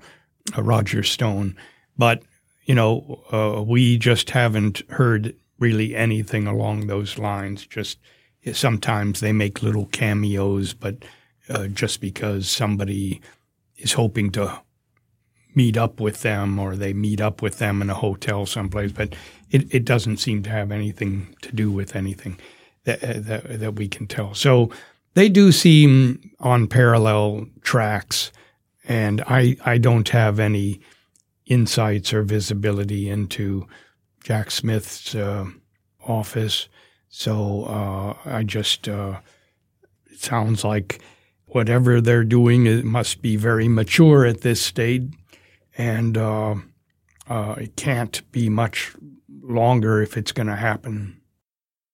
[0.59, 1.57] uh, Roger Stone,
[1.97, 2.23] but
[2.67, 7.67] you know uh, we just haven't heard really anything along those lines.
[7.67, 7.99] Just
[8.53, 11.03] sometimes they make little cameos, but
[11.49, 13.23] uh, just because somebody
[13.79, 14.61] is hoping to
[15.55, 19.15] meet up with them or they meet up with them in a hotel someplace, but
[19.51, 22.39] it, it doesn't seem to have anything to do with anything
[22.85, 24.35] that, uh, that, that we can tell.
[24.35, 24.71] So
[25.15, 28.31] they do seem on parallel tracks,
[28.87, 30.81] and I, I don't have any
[31.47, 33.67] insights or visibility into
[34.23, 35.47] Jack Smith's uh,
[36.07, 36.69] office.
[37.09, 39.21] So uh, I just, uh,
[40.11, 41.01] it sounds like
[41.47, 45.18] whatever they're doing it must be very mature at this stage
[45.79, 46.57] and uh,
[47.31, 48.95] uh, it can't be much
[49.41, 51.21] longer if it's going to happen.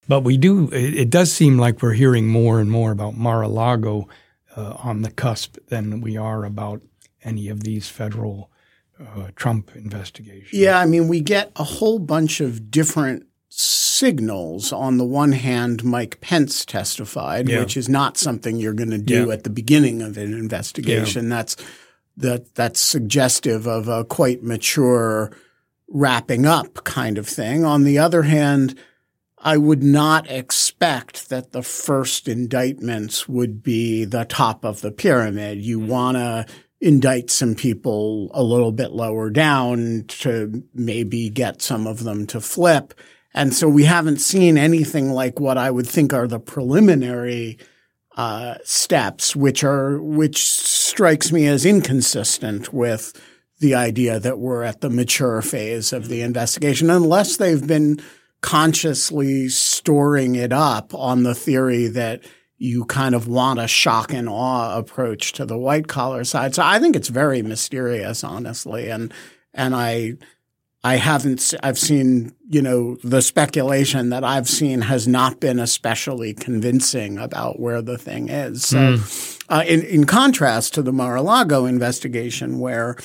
[0.09, 0.71] But we do.
[0.71, 4.09] It, it, does seem like we're hearing more and more about Mar-a-Lago
[4.57, 6.83] uh, on the cusp than we are about
[7.23, 8.51] any of these federal
[9.01, 10.53] uh, Trump investigations.
[10.53, 14.73] Yeah, I mean, we get a whole bunch of different signals.
[14.73, 17.61] On the one hand, Mike Pence testified, yeah.
[17.61, 19.33] which is not something you're going to do yeah.
[19.33, 21.25] at the beginning of an investigation.
[21.25, 21.37] Yeah.
[21.37, 21.57] That's
[22.17, 25.33] that that's suggestive of a quite mature
[25.89, 27.65] wrapping up kind of thing.
[27.65, 28.79] On the other hand,
[29.39, 35.63] I would not expect that the first indictments would be the top of the pyramid.
[35.63, 35.89] You mm-hmm.
[35.89, 36.47] want to
[36.81, 42.41] indict some people a little bit lower down to maybe get some of them to
[42.41, 42.95] flip.
[43.35, 47.59] And so we haven't seen anything like what I would think are the preliminary
[48.17, 53.21] uh, steps, which are which strikes me as inconsistent with
[53.61, 58.01] the idea that we're at the mature phase of the investigation, unless they've been
[58.41, 62.23] consciously storing it up on the theory that
[62.59, 66.55] you kind of want a shock and awe approach to the white collar side.
[66.55, 69.13] So I think it's very mysterious, honestly, and
[69.53, 70.15] and I
[70.85, 76.35] I haven't, I've seen, you know, the speculation that I've seen has not been especially
[76.35, 78.67] convincing about where the thing is.
[78.67, 79.45] So, mm.
[79.49, 82.99] uh, in, in contrast to the Mar-a-Lago investigation where,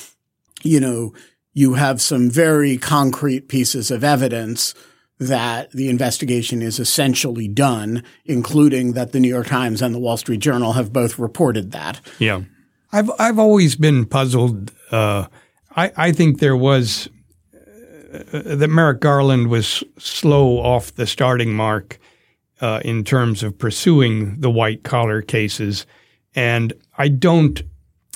[0.62, 1.14] you know,
[1.54, 4.74] you have some very concrete pieces of evidence
[5.18, 10.18] that the investigation is essentially done, including that the New York Times and the Wall
[10.18, 12.00] Street Journal have both reported that.
[12.18, 12.42] Yeah.
[12.92, 14.70] I've, I've always been puzzled.
[14.90, 15.26] Uh,
[15.74, 17.08] I, I think there was
[18.10, 21.98] that Merrick Garland was slow off the starting mark
[22.60, 25.86] uh, in terms of pursuing the white collar cases,
[26.34, 27.62] and I don't.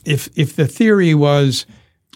[0.04, 1.64] If if the theory was,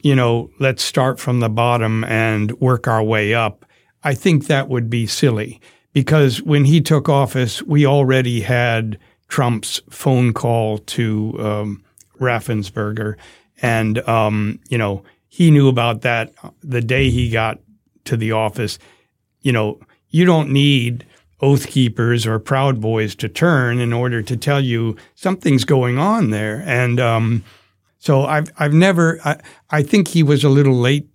[0.03, 3.65] you know, let's start from the bottom and work our way up,
[4.03, 5.61] I think that would be silly
[5.93, 8.99] because when he took office, we already had
[9.29, 11.85] Trump's phone call to um,
[12.21, 13.17] Raffensperger,
[13.63, 17.61] and um, you know he knew about that the day he got
[18.09, 18.79] to the office,
[19.41, 19.81] you know,
[20.11, 21.07] you don't need
[21.41, 26.31] oath keepers or proud boys to turn in order to tell you something's going on
[26.31, 26.63] there.
[26.67, 27.45] And um,
[27.99, 29.41] so I've I've never I,
[29.71, 31.09] I think he was a little late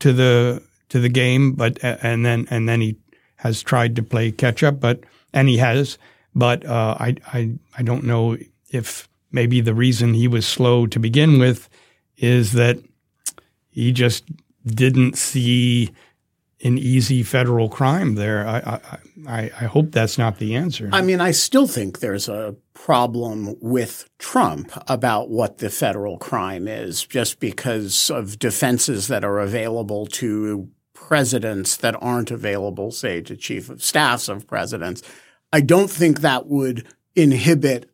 [0.00, 2.96] to the to the game, but and then and then he
[3.36, 5.00] has tried to play catch up, but
[5.32, 5.98] and he has,
[6.34, 8.36] but uh, I I I don't know
[8.70, 11.68] if maybe the reason he was slow to begin with
[12.16, 12.78] is that
[13.70, 14.24] he just
[14.64, 15.90] didn't see
[16.64, 18.46] an easy federal crime there.
[18.46, 18.80] I,
[19.28, 20.88] I, I hope that's not the answer.
[20.92, 26.66] I mean, I still think there's a problem with Trump about what the federal crime
[26.66, 33.36] is, just because of defenses that are available to presidents that aren't available, say, to
[33.36, 35.02] chief of staffs of presidents.
[35.52, 37.90] I don't think that would inhibit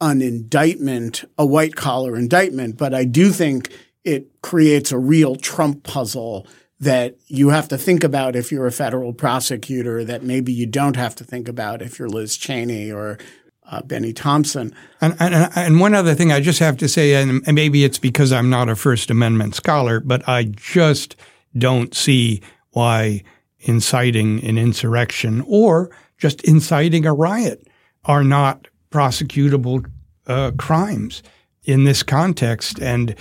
[0.00, 3.70] an indictment, a white collar indictment, but I do think
[4.04, 6.46] it creates a real Trump puzzle
[6.82, 10.96] that you have to think about if you're a federal prosecutor that maybe you don't
[10.96, 13.18] have to think about if you're Liz Cheney or
[13.70, 14.74] uh, Bennie Thompson.
[15.00, 18.32] And, and, and, one other thing I just have to say, and maybe it's because
[18.32, 21.14] I'm not a First Amendment scholar, but I just
[21.56, 23.22] don't see why
[23.60, 27.64] inciting an insurrection or just inciting a riot
[28.06, 29.88] are not prosecutable
[30.26, 31.22] uh, crimes
[31.62, 32.80] in this context.
[32.82, 33.14] And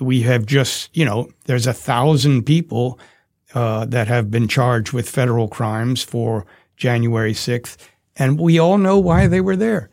[0.00, 2.98] we have just, you know, there's a thousand people
[3.54, 6.46] uh, that have been charged with federal crimes for
[6.76, 7.76] January 6th,
[8.16, 9.90] and we all know why they were there.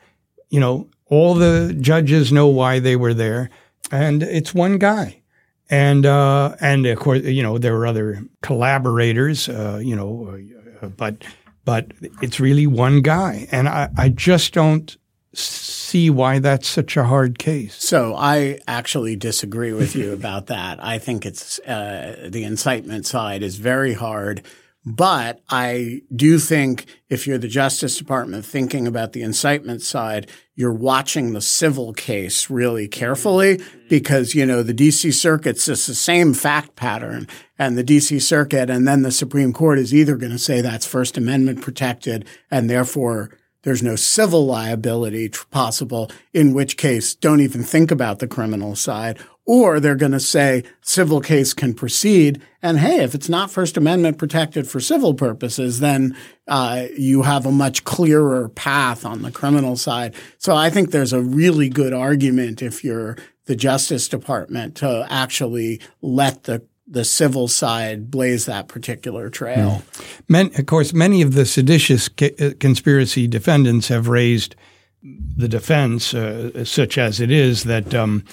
[0.49, 3.49] You know, all the judges know why they were there,
[3.91, 5.21] and it's one guy.
[5.69, 10.39] And uh, and of course, you know, there were other collaborators, uh, you know,
[10.82, 11.24] uh, but
[11.65, 14.95] but it's really one guy, and I, I just don't
[15.34, 17.76] see why that's such a hard case.
[17.84, 20.84] So I actually disagree with you about that.
[20.84, 24.44] I think it's uh, the incitement side is very hard.
[24.86, 30.74] But I do think if you're the Justice Department thinking about the incitement side, you're
[30.74, 36.34] watching the civil case really carefully because, you know, the DC Circuit's just the same
[36.34, 40.38] fact pattern and the DC Circuit and then the Supreme Court is either going to
[40.38, 43.32] say that's First Amendment protected and therefore
[43.64, 49.20] there's no civil liability possible, in which case don't even think about the criminal side.
[49.45, 52.41] Or they're going to say civil case can proceed.
[52.61, 56.16] And hey, if it's not First Amendment protected for civil purposes, then
[56.47, 60.16] uh, you have a much clearer path on the criminal side.
[60.38, 65.82] So I think there's a really good argument if you're the Justice Department to actually
[66.01, 69.82] let the the civil side blaze that particular trail.
[69.82, 70.22] Mm.
[70.30, 74.56] Men, of course, many of the seditious ca- uh, conspiracy defendants have raised
[75.02, 78.24] the defense, uh, such as it is, that um,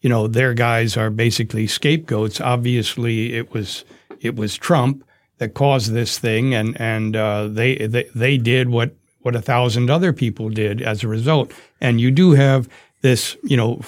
[0.00, 2.40] you know their guys are basically scapegoats.
[2.40, 3.84] Obviously, it was
[4.20, 5.04] it was Trump
[5.38, 9.90] that caused this thing, and and uh, they, they they did what what a thousand
[9.90, 11.52] other people did as a result.
[11.80, 12.68] And you do have
[13.02, 13.80] this, you know,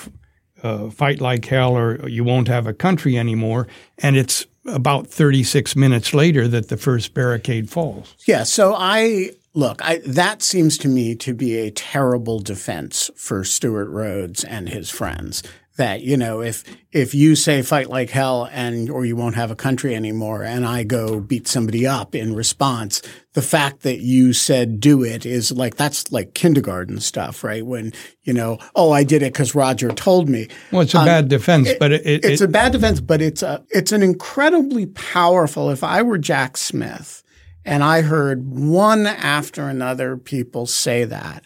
[0.62, 3.66] uh, fight like hell or you won't have a country anymore.
[3.98, 8.16] And it's about 36 minutes later that the first barricade falls.
[8.26, 8.44] Yeah.
[8.44, 13.88] So I look, I, that seems to me to be a terrible defense for Stewart
[13.88, 15.42] Rhodes and his friends.
[15.76, 19.50] That you know if if you say fight like hell and or you won't have
[19.50, 23.00] a country anymore and I go beat somebody up in response
[23.32, 27.64] the fact that you said do it is like that's like kindergarten stuff right?
[27.64, 27.92] When
[28.22, 30.48] you know oh I did it cuz Roger told me.
[30.70, 33.22] Well it's a um, bad defense it, but it, it, it's a bad defense but
[33.22, 37.22] it's a it's an incredibly powerful if I were Jack Smith
[37.64, 41.44] and I heard one after another people say that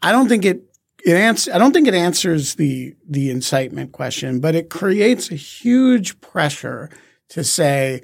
[0.00, 0.62] I don't think it
[1.06, 5.36] it ans- I don't think it answers the the incitement question, but it creates a
[5.36, 6.90] huge pressure
[7.28, 8.02] to say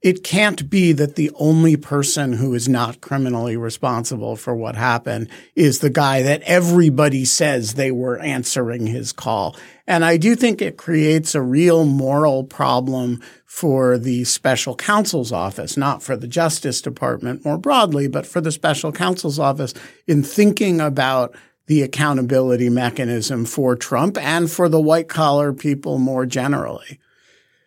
[0.00, 5.28] it can't be that the only person who is not criminally responsible for what happened
[5.54, 9.54] is the guy that everybody says they were answering his call.
[9.86, 15.76] And I do think it creates a real moral problem for the special counsel's office,
[15.76, 19.74] not for the Justice Department more broadly, but for the special counsel's office
[20.08, 21.36] in thinking about
[21.72, 27.00] the accountability mechanism for Trump and for the white collar people more generally.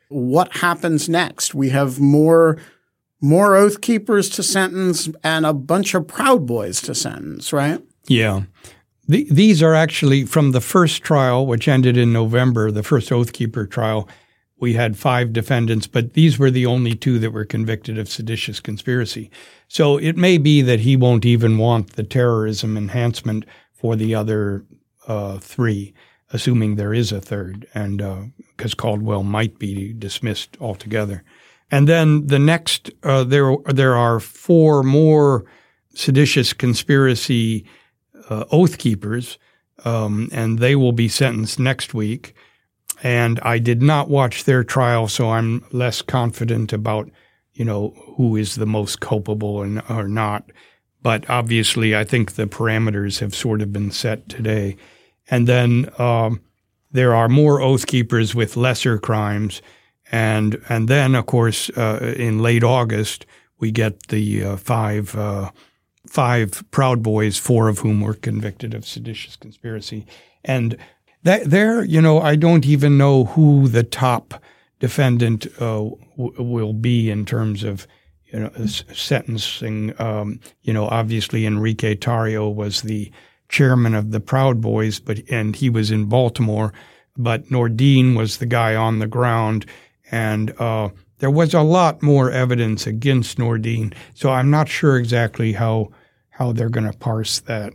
[0.09, 1.55] What happens next?
[1.55, 2.59] We have more
[3.19, 7.81] more oath keepers to sentence and a bunch of proud boys to sentence, right?
[8.07, 8.43] Yeah.
[9.07, 13.33] The, these are actually from the first trial, which ended in November, the first oath
[13.33, 14.07] keeper trial.
[14.59, 18.59] We had five defendants, but these were the only two that were convicted of seditious
[18.59, 19.31] conspiracy.
[19.67, 23.45] So it may be that he won't even want the terrorism enhancement
[23.75, 24.65] for the other
[25.07, 25.93] uh, three,
[26.31, 27.97] assuming there is a third, and
[28.57, 31.23] because uh, Caldwell might be dismissed altogether.
[31.71, 35.45] And then the next, uh, there there are four more
[35.93, 37.65] seditious conspiracy
[38.29, 39.37] uh, oath keepers,
[39.83, 42.35] um, and they will be sentenced next week.
[43.03, 47.09] And I did not watch their trial, so I'm less confident about,
[47.53, 50.49] you know, who is the most culpable and or not.
[51.05, 54.75] But obviously, I think the parameters have sort of been set today.
[55.29, 56.41] And then um,
[56.91, 59.61] there are more oath keepers with lesser crimes.
[60.11, 63.27] And, and then, of course, uh, in late August,
[63.59, 65.51] we get the uh, five, uh,
[66.07, 70.07] five Proud Boys, four of whom were convicted of seditious conspiracy.
[70.43, 70.75] And
[71.21, 74.41] that, there, you know, I don't even know who the top
[74.79, 75.85] defendant uh,
[76.17, 77.85] w- will be in terms of
[78.27, 79.93] you know, sentencing.
[79.99, 83.11] Um, you know, obviously Enrique Tarrio was the
[83.49, 86.73] chairman of the Proud Boys, but and he was in Baltimore,
[87.15, 89.65] but Nordean was the guy on the ground,
[90.11, 93.93] and uh, there was a lot more evidence against Nordean.
[94.13, 95.91] So I'm not sure exactly how
[96.29, 97.73] how they're going to parse that,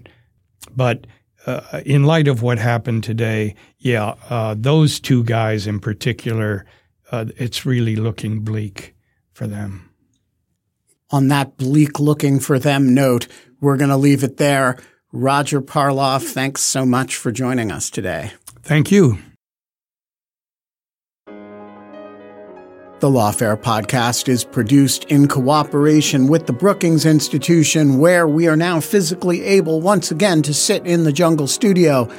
[0.75, 1.07] but.
[1.47, 6.67] Uh, in light of what happened today, yeah, uh, those two guys in particular,
[7.13, 8.95] uh, it's really looking bleak
[9.33, 9.90] for them
[11.11, 13.27] on that bleak looking for them note,
[13.61, 14.79] we're going to leave it there.
[15.13, 18.33] Roger Parloff, thanks so much for joining us today.
[18.63, 19.19] Thank you.
[23.01, 28.79] The Lawfare podcast is produced in cooperation with the Brookings Institution, where we are now
[28.79, 32.11] physically able once again to sit in the Jungle Studio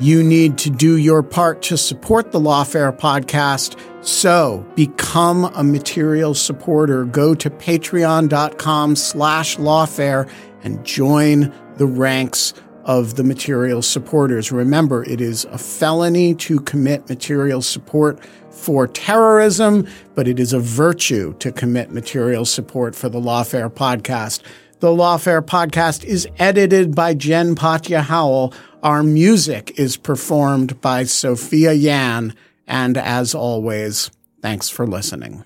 [0.00, 3.78] you need to do your part to support the Lawfare podcast.
[4.04, 7.04] So become a material supporter.
[7.04, 10.30] Go to patreon.com slash lawfare
[10.62, 14.50] and join the ranks of the material supporters.
[14.50, 18.18] Remember, it is a felony to commit material support
[18.50, 24.42] for terrorism, but it is a virtue to commit material support for the Lawfare podcast.
[24.80, 28.54] The Lawfare podcast is edited by Jen Patja Howell.
[28.82, 32.34] Our music is performed by Sophia Yan.
[32.66, 34.10] And as always,
[34.40, 35.44] thanks for listening.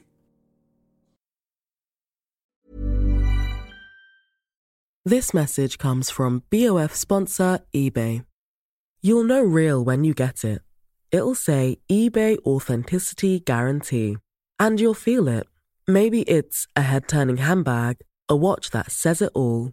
[5.04, 8.24] This message comes from BOF sponsor eBay.
[9.00, 10.62] You'll know real when you get it.
[11.10, 14.16] It'll say eBay Authenticity Guarantee.
[14.58, 15.46] And you'll feel it.
[15.88, 17.96] Maybe it's a head turning handbag
[18.28, 19.72] a watch that says it all,